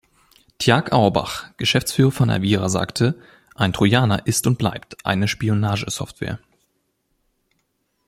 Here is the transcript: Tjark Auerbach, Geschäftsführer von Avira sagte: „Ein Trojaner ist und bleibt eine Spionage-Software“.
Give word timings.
Tjark 0.57 0.93
Auerbach, 0.93 1.55
Geschäftsführer 1.57 2.11
von 2.11 2.31
Avira 2.31 2.69
sagte: 2.69 3.19
„Ein 3.53 3.71
Trojaner 3.71 4.25
ist 4.25 4.47
und 4.47 4.57
bleibt 4.57 5.05
eine 5.05 5.27
Spionage-Software“. 5.27 6.39